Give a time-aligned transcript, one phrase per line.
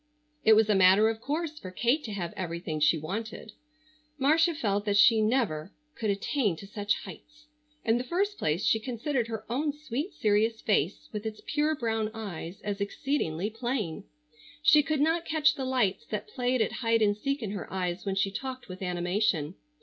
[0.43, 3.51] It was a matter of course for Kate to have everything she wanted.
[4.17, 7.45] Marcia felt that she never could attain to such heights.
[7.85, 12.09] In the first place she considered her own sweet serious face with its pure brown
[12.15, 14.03] eyes as exceedingly plain.
[14.63, 18.03] She could not catch the lights that played at hide and seek in her eyes
[18.03, 19.53] when she talked with animation.